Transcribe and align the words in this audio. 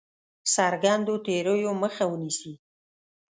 څرګندو 0.53 1.13
تېریو 1.25 1.71
مخه 1.81 2.03
ونیسي. 2.07 2.53